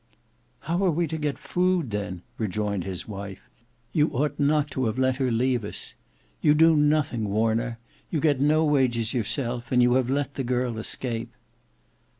[0.61, 3.41] "How are we to get food then?" rejoined his wife;
[3.93, 5.93] "you ought not to have let her leave us.
[6.41, 7.77] You do nothing, Warner.
[8.09, 11.29] You get no wages yourself; and you have let the girl escape."